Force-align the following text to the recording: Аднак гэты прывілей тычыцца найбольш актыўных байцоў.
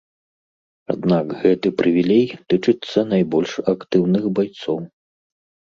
Аднак 0.93 1.25
гэты 1.43 1.67
прывілей 1.81 2.25
тычыцца 2.55 2.99
найбольш 3.13 3.53
актыўных 3.77 4.23
байцоў. 4.41 4.77